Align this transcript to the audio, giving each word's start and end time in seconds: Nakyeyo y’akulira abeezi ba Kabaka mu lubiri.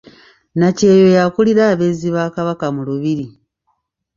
Nakyeyo 0.59 1.07
y’akulira 1.15 1.63
abeezi 1.73 2.07
ba 2.15 2.23
Kabaka 2.35 2.65
mu 2.75 2.81
lubiri. 2.87 3.25